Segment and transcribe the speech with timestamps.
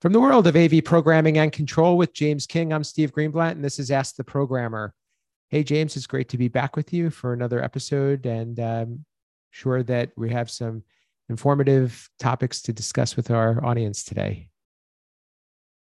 [0.00, 3.62] From the world of AV programming and control with James King, I'm Steve Greenblatt, and
[3.62, 4.94] this is Ask the Programmer.
[5.50, 9.04] Hey, James, it's great to be back with you for another episode, and um,
[9.50, 10.84] sure that we have some
[11.28, 14.48] informative topics to discuss with our audience today.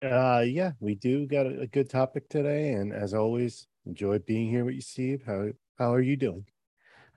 [0.02, 4.50] Uh, yeah, we do got a, a good topic today, and as always, enjoy being
[4.50, 5.22] here with you, Steve.
[5.24, 6.44] How how are you doing?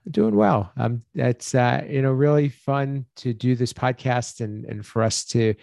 [0.08, 0.70] Doing well.
[0.76, 5.24] Um, it's uh, you know really fun to do this podcast and and for us
[5.26, 5.54] to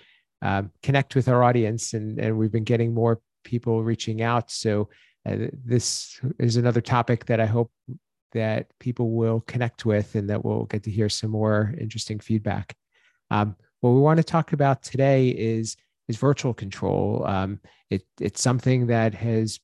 [0.41, 4.51] um, connect with our audience, and and we've been getting more people reaching out.
[4.51, 4.89] So
[5.25, 7.71] uh, this is another topic that I hope
[8.33, 12.75] that people will connect with, and that we'll get to hear some more interesting feedback.
[13.31, 15.75] Um, what we want to talk about today is
[16.07, 17.23] is virtual control.
[17.25, 19.59] Um, it, it's something that has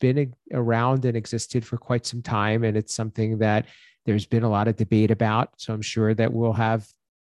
[0.00, 3.66] been around and existed for quite some time, and it's something that
[4.06, 5.50] there's been a lot of debate about.
[5.58, 6.86] So I'm sure that we'll have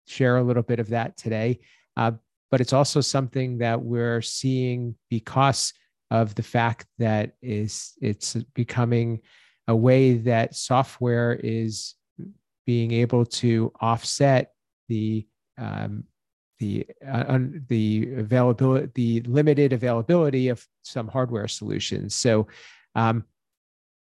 [0.06, 1.60] share a little bit of that today.
[1.96, 2.12] Uh,
[2.50, 5.72] but it's also something that we're seeing because
[6.10, 9.20] of the fact that is it's becoming
[9.68, 11.94] a way that software is
[12.66, 14.52] being able to offset
[14.88, 15.26] the
[15.58, 16.04] um,
[16.58, 17.38] the uh,
[17.68, 22.14] the availability the limited availability of some hardware solutions.
[22.14, 22.46] So
[22.94, 23.24] um,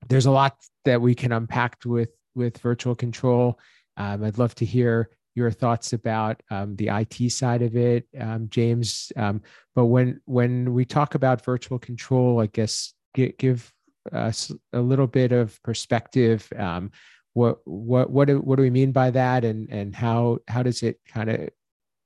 [0.08, 3.60] there's a lot that we can unpack with with virtual control.
[3.98, 8.48] Um, i'd love to hear your thoughts about um, the IT side of it, um,
[8.50, 9.12] James.
[9.16, 9.42] Um,
[9.76, 13.72] but when when we talk about virtual control, I guess give,
[14.14, 16.48] us a little bit of perspective.
[16.58, 16.92] Um,
[17.34, 20.84] what what what do, what do we mean by that, and and how how does
[20.84, 21.50] it kind of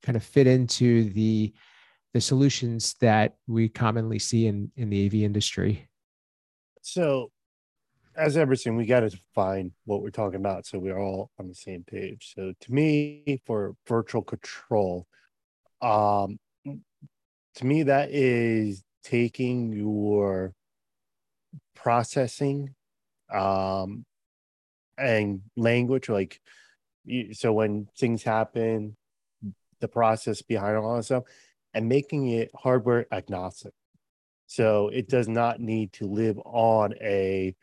[0.01, 1.53] kind of fit into the
[2.13, 5.87] the solutions that we commonly see in in the AV industry?
[6.81, 7.31] So
[8.15, 11.55] as everything, we got to define what we're talking about so we're all on the
[11.55, 12.33] same page.
[12.35, 15.07] So to me, for virtual control,
[15.81, 16.39] um,
[17.55, 20.53] to me that is taking your
[21.75, 22.73] processing
[23.31, 24.05] um
[24.97, 26.39] and language like
[27.33, 28.95] so when things happen
[29.81, 31.23] the process behind all that stuff
[31.73, 33.73] and making it hardware agnostic
[34.47, 37.55] so it does not need to live on a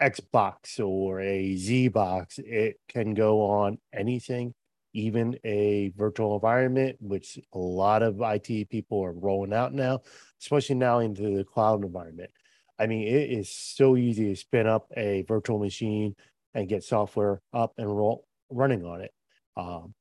[0.00, 4.54] Xbox or a Z box, it can go on anything,
[4.92, 10.00] even a virtual environment, which a lot of IT people are rolling out now,
[10.40, 12.30] especially now into the cloud environment.
[12.78, 16.14] I mean, it is so easy to spin up a virtual machine
[16.54, 19.12] and get software up and roll, running on it.
[19.56, 19.94] Um,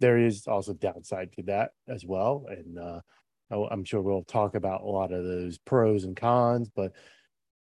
[0.00, 3.00] there is also downside to that as well, and uh,
[3.50, 6.92] I'm sure we'll talk about a lot of those pros and cons, but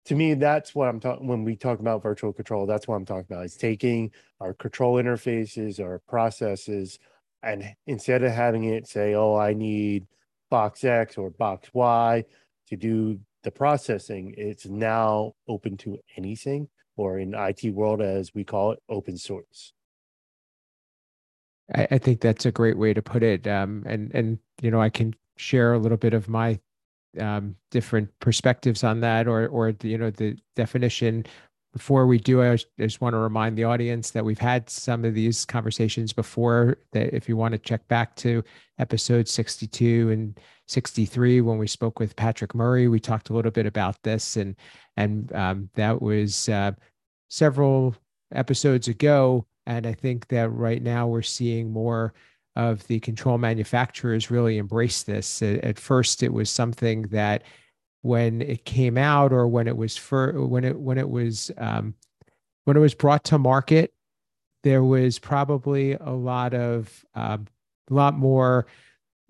[0.06, 2.66] to me, that's what I'm talking when we talk about virtual control.
[2.66, 3.44] That's what I'm talking about.
[3.44, 6.98] Is taking our control interfaces, our processes,
[7.42, 10.06] and instead of having it say, "Oh, I need
[10.50, 12.24] box X or box Y
[12.68, 18.44] to do the processing," it's now open to anything, or in IT world, as we
[18.44, 19.74] call it, open source.
[21.74, 23.46] I, I think that's a great way to put it.
[23.46, 26.58] Um, and and you know, I can share a little bit of my
[27.18, 31.24] um, different perspectives on that or or the, you know the definition.
[31.72, 35.14] Before we do I just want to remind the audience that we've had some of
[35.14, 38.42] these conversations before that if you want to check back to
[38.80, 43.66] episode 62 and 63 when we spoke with Patrick Murray we talked a little bit
[43.66, 44.56] about this and
[44.96, 46.72] and um, that was uh,
[47.28, 47.94] several
[48.34, 49.46] episodes ago.
[49.66, 52.12] And I think that right now we're seeing more
[52.56, 55.42] of the control manufacturers really embraced this.
[55.42, 57.42] At first, it was something that
[58.02, 61.94] when it came out or when it was for when it when it was um,
[62.64, 63.92] when it was brought to market,
[64.62, 67.46] there was probably a lot of um,
[67.90, 68.66] a lot more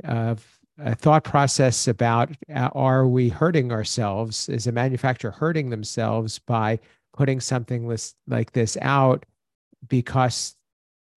[0.05, 0.47] of
[0.79, 4.49] a thought process about uh, are we hurting ourselves?
[4.49, 6.79] Is a manufacturer hurting themselves by
[7.13, 7.95] putting something
[8.27, 9.27] like this out
[9.89, 10.57] because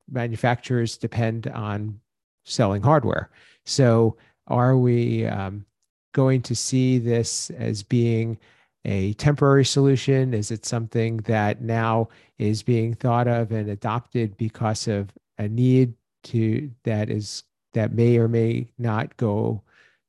[0.10, 2.00] manufacturers depend on
[2.46, 3.30] selling hardware.
[3.66, 5.66] So, are we um,
[6.14, 8.38] going to see this as being
[8.86, 10.34] a temporary solution?
[10.34, 15.94] Is it something that now is being thought of and adopted because of a need
[16.24, 17.44] to that is
[17.74, 19.64] that may or may not go,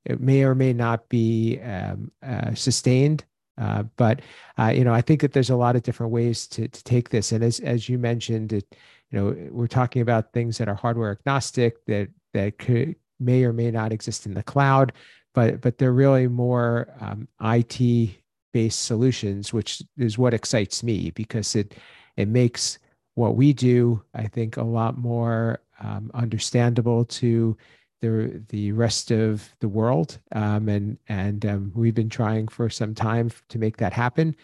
[0.05, 3.25] it may or may not be um, uh, sustained
[3.59, 4.21] uh, but
[4.59, 7.11] uh, you know, I think that there's a lot of different ways to to take
[7.11, 8.77] this, and as as you mentioned, it,
[9.15, 13.53] you know, we're talking about things that are hardware agnostic that that could may or
[13.53, 14.93] may not exist in the cloud,
[15.35, 18.11] but but they're really more um, IT
[18.53, 21.77] based solutions, which is what excites me because it
[22.17, 22.81] it makes
[23.15, 27.57] what we do, I think, a lot more um, understandable to
[28.01, 32.97] the the rest of the world, um, and and um, we've been trying for some
[32.97, 34.35] time to make that happen.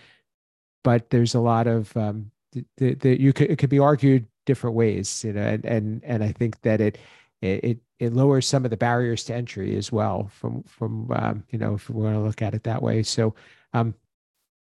[0.85, 2.31] But there's a lot of um,
[2.77, 6.33] the, you could it could be argued different ways, you know, and and and I
[6.33, 6.99] think that it
[7.41, 11.59] it it lowers some of the barriers to entry as well from from um, you
[11.59, 13.05] know if we want to look at it that way.
[13.05, 13.35] So,
[13.73, 13.95] um,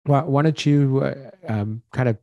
[0.05, 2.17] why, why don't you uh, um, kind of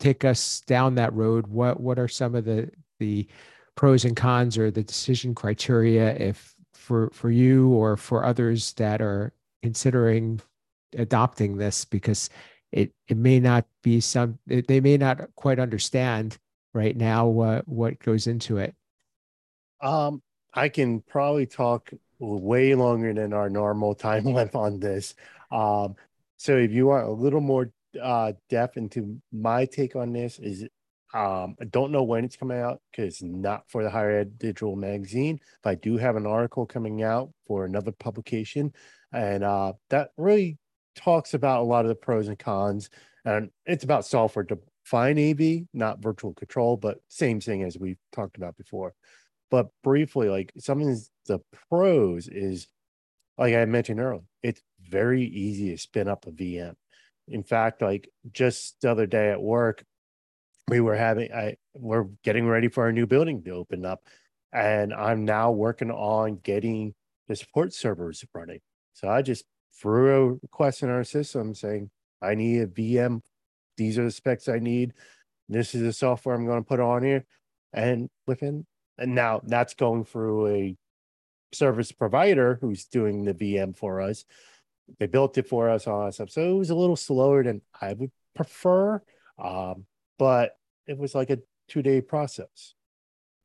[0.00, 1.46] take us down that road?
[1.46, 3.28] What what are some of the the
[3.76, 9.00] pros and cons or the decision criteria if for for you or for others that
[9.00, 9.32] are
[9.62, 10.40] considering
[10.98, 12.28] adopting this because
[12.72, 16.38] it it may not be some they may not quite understand
[16.72, 18.74] right now what what goes into it?
[19.80, 20.22] Um
[20.54, 25.14] i can probably talk way longer than our normal time length on this.
[25.50, 25.96] Um
[26.36, 27.70] so if you want a little more
[28.00, 30.66] uh depth into my take on this is
[31.14, 34.76] um, I don't know when it's coming out because not for the higher ed digital
[34.76, 38.72] magazine, but I do have an article coming out for another publication,
[39.12, 40.58] and uh, that really
[40.96, 42.88] talks about a lot of the pros and cons.
[43.24, 47.98] And it's about software to find AV, not virtual control, but same thing as we've
[48.12, 48.94] talked about before.
[49.50, 52.66] But briefly, like some of the pros is,
[53.38, 56.74] like I mentioned earlier, it's very easy to spin up a VM.
[57.28, 59.84] In fact, like just the other day at work,
[60.68, 64.00] we were having I we're getting ready for our new building to open up.
[64.52, 66.94] And I'm now working on getting
[67.28, 68.60] the support servers running.
[68.94, 69.44] So I just
[69.80, 71.90] threw a request in our system saying,
[72.20, 73.20] I need a VM.
[73.76, 74.92] These are the specs I need.
[75.48, 77.24] This is the software I'm going to put on here.
[77.72, 78.66] And within,
[78.98, 80.76] and now that's going through a
[81.52, 84.24] service provider who's doing the VM for us.
[84.98, 86.30] They built it for us, all that stuff.
[86.30, 89.02] So it was a little slower than I would prefer.
[89.38, 89.86] Um,
[90.18, 90.52] but
[90.86, 91.38] it was like a
[91.68, 92.74] two day process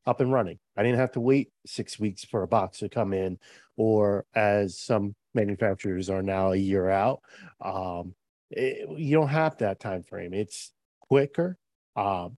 [0.06, 0.58] up and running.
[0.76, 3.38] I didn't have to wait six weeks for a box to come in,
[3.76, 7.22] or as some manufacturers are now a year out.
[7.62, 8.16] Um,
[8.52, 10.34] it, you don't have that time frame.
[10.34, 11.58] It's quicker,
[11.96, 12.38] um,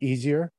[0.00, 0.52] easier.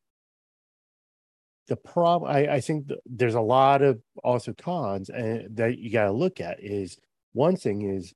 [1.68, 5.92] The problem, I, I think th- there's a lot of also cons and that you
[5.92, 6.98] got to look at is
[7.34, 8.14] one thing is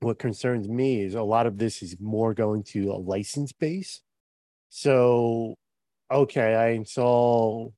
[0.00, 4.00] what concerns me is a lot of this is more going to a license base
[4.70, 5.56] so,
[6.10, 7.74] okay, I install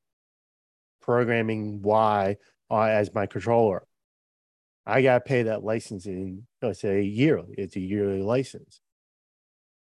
[1.01, 2.37] programming Y
[2.71, 3.85] uh, as my controller.
[4.87, 7.55] I got to pay that licensing, let's say yearly.
[7.59, 8.81] It's a yearly license.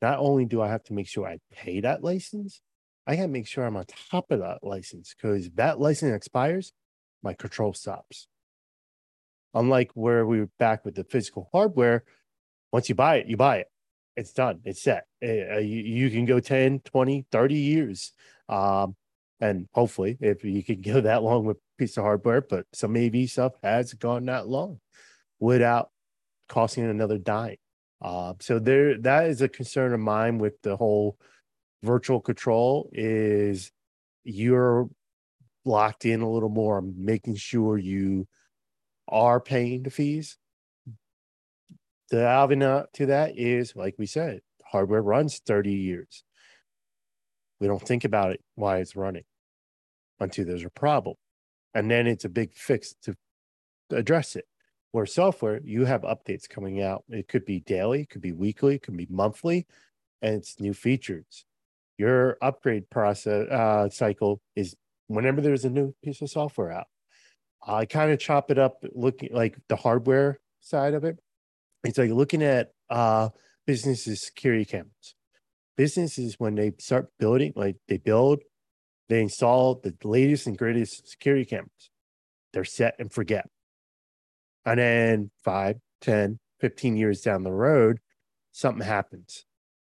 [0.01, 2.62] Not only do I have to make sure I pay that license,
[3.07, 6.74] I got to make sure I'm on top of that license because that license expires,
[7.24, 8.28] my control stops.
[9.54, 12.04] Unlike where we were back with the physical hardware,
[12.72, 13.68] once you buy it, you buy it
[14.19, 18.12] it's done it's set uh, you, you, can go 10 20 30 years
[18.50, 18.95] um,
[19.40, 23.16] and hopefully if you can go that long with piece of hardware but some av
[23.30, 24.80] stuff has gone that long
[25.40, 25.90] without
[26.48, 27.56] costing another dime
[28.02, 31.18] uh, so there that is a concern of mine with the whole
[31.84, 33.72] virtual control is
[34.24, 34.90] you're
[35.66, 38.28] locked in a little more making sure you
[39.08, 40.38] are paying the fees
[42.10, 46.24] the avenue to that is, like we said, hardware runs 30 years.
[47.60, 49.26] We don't think about it why it's running
[50.20, 51.16] until there's a problem.
[51.74, 53.16] And then it's a big fix to
[53.92, 54.45] address it.
[54.92, 57.04] Where software, you have updates coming out.
[57.09, 59.68] It could be daily, it could be weekly, it could be monthly,
[60.21, 61.45] and it's new features.
[61.99, 64.76] Your upgrade process uh, cycle is
[65.07, 66.88] whenever there's a new piece of software out.
[67.66, 71.19] I kind of chop it up looking like the hardware side of it
[71.83, 73.30] it's like looking at uh
[73.66, 75.16] businesses security cameras
[75.78, 78.40] businesses when they start building like they build
[79.09, 81.89] they install the latest and greatest security cameras.
[82.54, 83.49] They're set and forget.
[84.66, 87.99] And then 5 10 15 years down the road
[88.51, 89.45] something happens.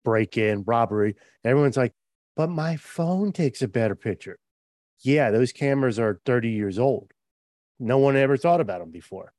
[0.04, 1.16] Break in robbery.
[1.44, 1.94] Everyone's like
[2.36, 4.40] but my phone takes a better picture.
[5.00, 7.12] Yeah those cameras are 30 years old.
[7.80, 9.34] No one ever thought about them before.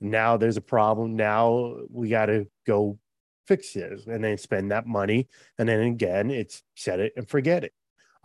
[0.00, 1.16] Now there's a problem.
[1.16, 2.98] Now we got to go
[3.46, 5.28] fix this and then spend that money.
[5.58, 7.72] And then again, it's set it and forget it.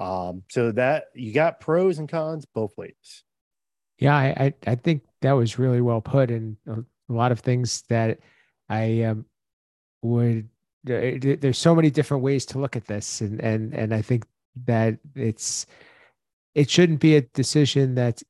[0.01, 3.23] Um, so that you got pros and cons both ways.
[3.99, 8.17] Yeah, I, I, think that was really well put, and a lot of things that
[8.67, 9.25] I um,
[10.01, 10.49] would.
[10.83, 14.25] There's so many different ways to look at this, and and and I think
[14.65, 15.67] that it's
[16.55, 18.23] it shouldn't be a decision that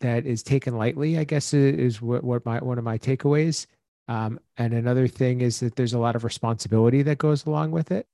[0.00, 3.66] that is taken lightly, I guess is what, what my one of my takeaways.
[4.06, 7.90] Um, and another thing is that there's a lot of responsibility that goes along with
[7.90, 8.06] it.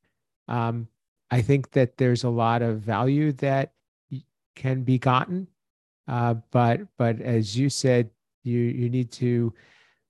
[0.46, 0.86] Um,
[1.32, 3.74] I think that there's a lot of value that
[4.56, 5.48] can be gotten
[6.08, 8.10] Uh, but but as you said,
[8.44, 9.54] you you need to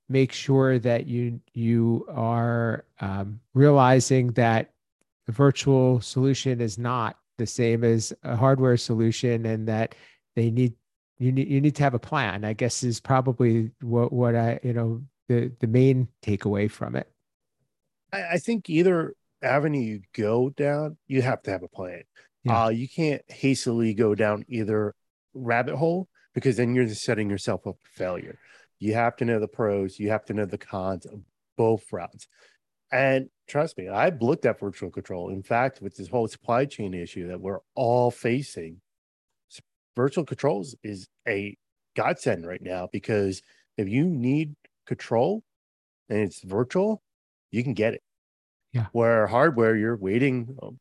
[0.08, 4.72] make sure that you you are um, realizing that
[5.26, 9.94] the virtual solution is not the same as a hardware solution, and that
[10.36, 10.74] they need
[11.18, 12.44] you need you need to have a plan.
[12.44, 17.08] I guess is probably what what I you know the the main takeaway from it.
[18.12, 22.02] I, I think either avenue you go down, you have to have a plan.
[22.44, 22.64] Yeah.
[22.64, 24.94] Uh, you can't hastily go down either
[25.34, 28.38] rabbit hole because then you're just setting yourself up for failure.
[28.78, 31.20] You have to know the pros, you have to know the cons of
[31.56, 32.26] both routes.
[32.90, 35.30] And trust me, I've looked at virtual control.
[35.30, 38.80] In fact, with this whole supply chain issue that we're all facing,
[39.96, 41.56] virtual controls is a
[41.96, 43.42] godsend right now because
[43.76, 44.54] if you need
[44.86, 45.42] control
[46.08, 47.02] and it's virtual,
[47.50, 48.02] you can get it.
[48.72, 48.86] Yeah.
[48.92, 50.78] Where hardware, you're waiting um,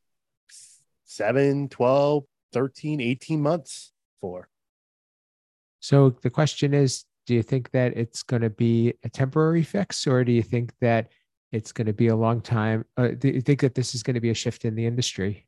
[1.06, 4.48] 7, 12, 13, 18 months for.
[5.80, 10.08] So the question is do you think that it's going to be a temporary fix
[10.08, 11.12] or do you think that
[11.52, 12.86] it's going to be a long time?
[12.98, 15.46] Uh, do you think that this is going to be a shift in the industry?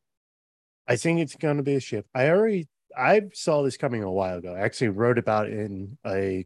[0.87, 2.07] I think it's going to be a shift.
[2.13, 4.53] I already I saw this coming a while ago.
[4.53, 6.45] I actually wrote about it in a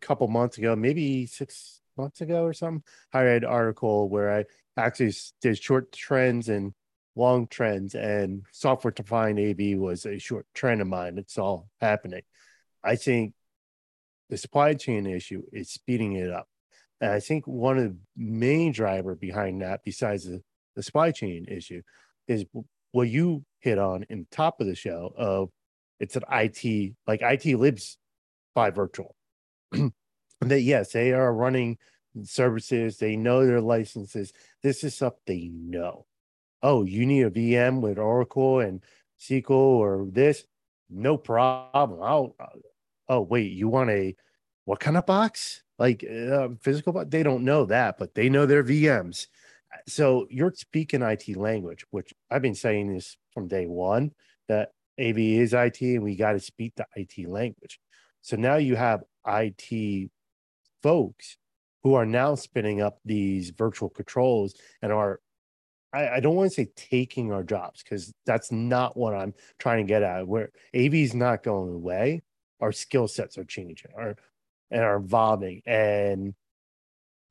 [0.00, 2.82] couple months ago, maybe six months ago or something.
[3.12, 4.44] I read an article where I
[4.76, 6.72] actually did short trends and
[7.14, 11.18] long trends, and software defined AV was a short trend of mine.
[11.18, 12.22] It's all happening.
[12.84, 13.32] I think
[14.28, 16.48] the supply chain issue is speeding it up.
[17.00, 20.42] And I think one of the main driver behind that, besides the,
[20.74, 21.82] the supply chain issue,
[22.26, 22.44] is
[22.92, 25.50] what you hit on in the top of the show of
[26.00, 27.98] it's an IT, like IT lives
[28.54, 29.14] by virtual.
[30.40, 31.78] that yes, they are running
[32.24, 34.32] services, they know their licenses.
[34.62, 36.06] This is stuff they know.
[36.62, 38.82] Oh, you need a VM with Oracle and
[39.20, 40.44] SQL or this?
[40.88, 42.02] No problem.
[42.02, 42.46] I'll, uh,
[43.08, 44.14] oh, wait, you want a
[44.64, 45.62] what kind of box?
[45.78, 47.06] Like uh, physical box?
[47.10, 49.26] They don't know that, but they know their VMs.
[49.86, 54.12] So you're speaking IT language, which I've been saying this from day one
[54.48, 57.78] that AV is IT and we got to speak the IT language.
[58.22, 60.10] So now you have IT
[60.86, 61.36] folks
[61.82, 65.18] who are now spinning up these virtual controls and are
[65.92, 69.84] I, I don't want to say taking our jobs because that's not what I'm trying
[69.84, 70.28] to get at.
[70.28, 72.22] Where AV is not going away,
[72.60, 74.14] our skill sets are changing, our
[74.70, 75.62] and are evolving.
[75.66, 76.34] And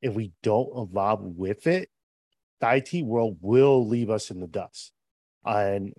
[0.02, 1.88] if we don't evolve with it,
[2.60, 4.92] the IT world will leave us in the dust.
[5.46, 5.94] And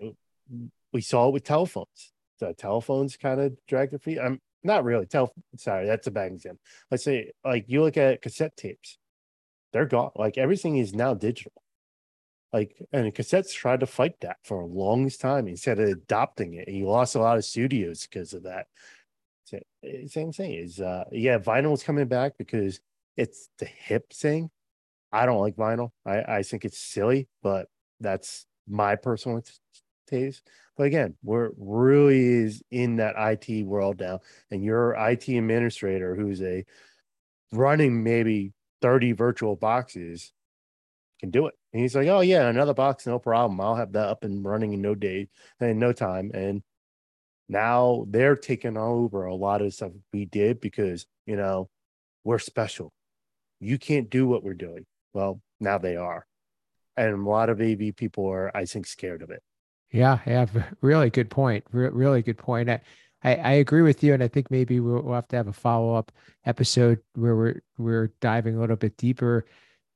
[0.92, 2.12] we saw it with telephones.
[2.38, 4.20] The telephones kind of dragged their feet.
[4.20, 5.06] I'm not really.
[5.06, 6.60] tell sorry, that's a bad example.
[6.90, 8.98] Let's say, like, you look at cassette tapes,
[9.72, 10.10] they're gone.
[10.16, 11.52] Like, everything is now digital.
[12.52, 16.66] Like, and cassettes tried to fight that for a long time instead of adopting it.
[16.66, 18.66] And you lost a lot of studios because of that.
[20.06, 22.80] Same thing is, uh, yeah, vinyl is coming back because
[23.16, 24.50] it's the hip thing.
[25.12, 25.90] I don't like vinyl.
[26.04, 27.68] I, I think it's silly, but
[28.00, 29.42] that's my personal
[30.08, 30.42] taste.
[30.76, 36.42] But again, we're really is in that IT world now, and your IT administrator who's
[36.42, 36.64] a
[37.52, 40.32] running maybe 30 virtual boxes
[41.20, 41.54] can do it.
[41.72, 43.60] And he's like, Oh yeah, another box, no problem.
[43.60, 45.28] I'll have that up and running in no day
[45.60, 46.30] in no time.
[46.34, 46.62] And
[47.48, 51.68] now they're taking over a lot of stuff we did because you know
[52.24, 52.92] we're special.
[53.60, 54.86] You can't do what we're doing.
[55.14, 56.26] Well, now they are.
[56.96, 59.42] And a lot of AV people are, I think, scared of it.
[59.90, 60.46] Yeah, yeah,
[60.80, 61.64] really good point.
[61.72, 62.68] Re- really good point.
[62.68, 62.80] I,
[63.22, 65.52] I, I, agree with you, and I think maybe we'll, we'll have to have a
[65.52, 66.12] follow up
[66.44, 69.46] episode where we're we're diving a little bit deeper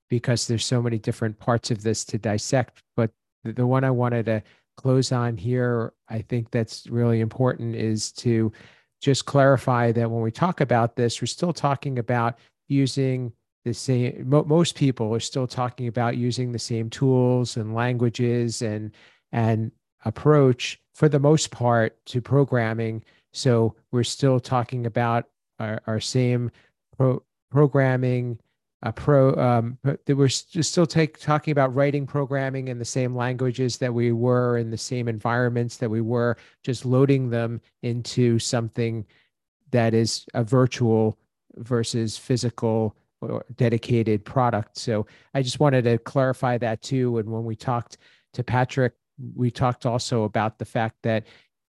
[0.09, 2.83] because there's so many different parts of this to dissect.
[2.97, 3.11] But
[3.45, 4.43] the, the one I wanted to
[4.77, 8.53] close on here, I think that's really important is to
[9.01, 13.33] just clarify that when we talk about this, we're still talking about using
[13.65, 18.63] the same mo- most people are still talking about using the same tools and languages
[18.63, 18.93] and
[19.33, 19.71] and
[20.05, 23.03] approach for the most part to programming.
[23.33, 25.29] So we're still talking about
[25.59, 26.51] our, our same
[26.97, 28.39] pro- programming
[28.85, 29.79] a pro um,
[30.09, 34.71] we're still take, talking about writing programming in the same languages that we were in
[34.71, 39.07] the same environments that we were just loading them into something
[39.71, 41.17] that is a virtual
[41.57, 47.45] versus physical or dedicated product so i just wanted to clarify that too and when
[47.45, 47.99] we talked
[48.33, 48.95] to patrick
[49.35, 51.25] we talked also about the fact that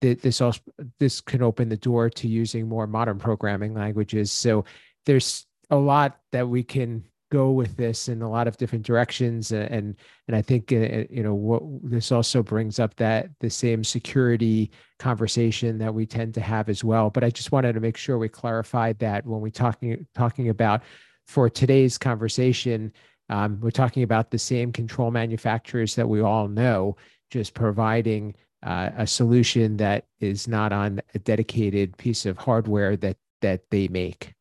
[0.01, 0.61] this also
[0.99, 4.31] this can open the door to using more modern programming languages.
[4.31, 4.65] So
[5.07, 9.53] there's a lot that we can go with this in a lot of different directions
[9.53, 13.85] and and i think uh, you know what this also brings up that the same
[13.85, 17.97] security conversation that we tend to have as well but i just wanted to make
[17.97, 20.83] sure we clarified that when we talking talking about
[21.27, 22.93] for today's conversation
[23.31, 26.97] um, we're talking about the same control manufacturers that we all know
[27.31, 33.17] just providing uh, a solution that is not on a dedicated piece of hardware that
[33.41, 34.35] that they make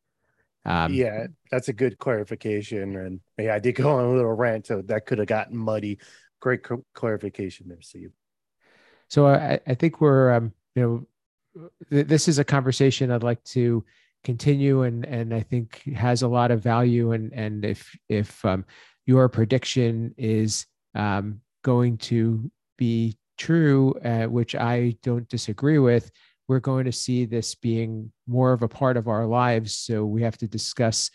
[0.68, 2.94] um, yeah, that's a good clarification.
[2.96, 5.98] And yeah, I did go on a little rant, so that could have gotten muddy.
[6.40, 6.60] Great
[6.92, 8.10] clarification there, Steve.
[9.08, 10.82] So I, I think we're, um, you
[11.56, 13.82] know, th- this is a conversation I'd like to
[14.24, 17.12] continue, and and I think has a lot of value.
[17.12, 18.66] And and if if um,
[19.06, 26.10] your prediction is um, going to be true, uh, which I don't disagree with,
[26.48, 29.74] we're going to see this being more of a part of our lives.
[29.74, 31.10] So we have to discuss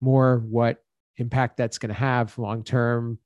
[0.00, 0.78] more what
[1.18, 3.18] impact that's going to have long term.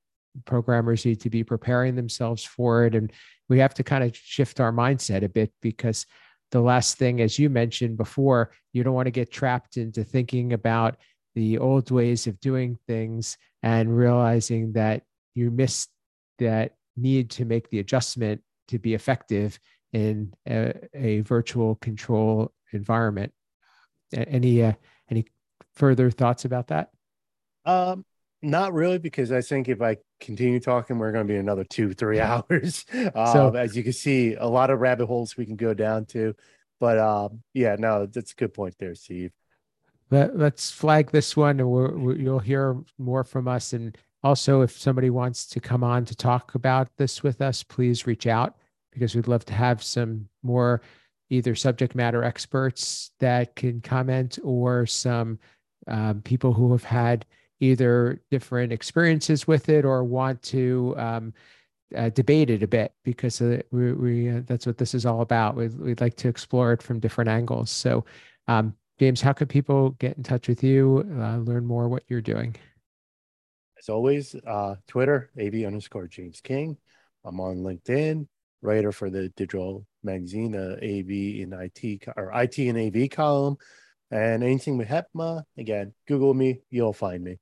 [0.44, 2.94] Programmers need to be preparing themselves for it.
[2.94, 3.12] And
[3.48, 6.06] we have to kind of shift our mindset a bit because
[6.50, 10.52] the last thing, as you mentioned before, you don't want to get trapped into thinking
[10.52, 10.96] about
[11.34, 15.02] the old ways of doing things and realizing that
[15.34, 15.90] you missed
[16.38, 19.58] that need to make the adjustment to be effective
[19.92, 23.32] in a, a virtual control environment.
[24.14, 24.72] Any uh,
[25.10, 25.26] any
[25.74, 26.90] further thoughts about that?
[27.64, 28.04] Um,
[28.42, 31.94] not really, because I think if I continue talking, we're going to be another two,
[31.94, 32.84] three hours.
[32.92, 36.06] so, um, as you can see, a lot of rabbit holes we can go down
[36.06, 36.34] to.
[36.80, 39.32] But um, yeah, no, that's a good point there, Steve.
[40.10, 43.72] Let, let's flag this one, and we're, we're, you'll hear more from us.
[43.72, 48.06] And also, if somebody wants to come on to talk about this with us, please
[48.06, 48.56] reach out
[48.92, 50.80] because we'd love to have some more
[51.30, 55.38] either subject matter experts that can comment or some
[55.88, 57.24] um, people who have had
[57.58, 61.32] either different experiences with it or want to um,
[61.96, 65.22] uh, debate it a bit because uh, we, we uh, that's what this is all
[65.22, 65.56] about.
[65.56, 67.70] We'd, we'd, like to explore it from different angles.
[67.70, 68.04] So,
[68.46, 72.20] um, James, how can people get in touch with you, uh, learn more what you're
[72.20, 72.56] doing?
[73.82, 76.76] As always, uh, Twitter, AV underscore James King.
[77.24, 78.28] I'm on LinkedIn
[78.60, 83.56] writer for the digital magazine, uh, AV and IT or IT and AV column.
[84.12, 87.38] And anything with HETMA, again, Google me, you'll find me.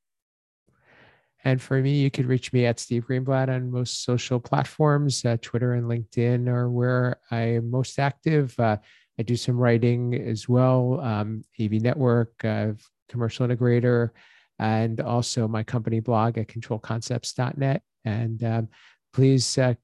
[1.45, 5.23] And for me, you could reach me at Steve Greenblatt on most social platforms.
[5.23, 8.59] Uh, Twitter and LinkedIn are where I am most active.
[8.59, 8.79] Uh,
[9.19, 12.73] I do some writing as well, um, AV Network, uh,
[13.11, 14.13] Commercial Integrator,
[14.61, 17.83] and also my company blog at controlconcepts.net.
[18.05, 18.69] And um,
[19.13, 19.75] please uh,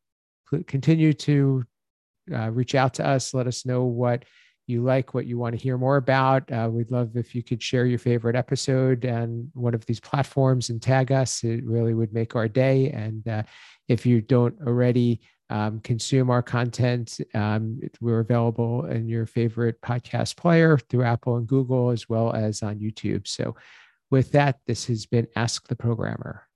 [0.66, 1.64] continue to
[2.32, 3.32] uh, reach out to us.
[3.32, 4.24] Let us know what
[4.66, 6.50] you like, what you want to hear more about.
[6.52, 10.68] Uh, we'd love if you could share your favorite episode on one of these platforms
[10.68, 11.42] and tag us.
[11.42, 12.90] It really would make our day.
[12.90, 13.44] And uh,
[13.88, 20.36] if you don't already um, consume our content, um, we're available in your favorite podcast
[20.36, 23.26] player through Apple and Google, as well as on YouTube.
[23.26, 23.54] So,
[24.10, 26.46] with that, this has been Ask the Programmer.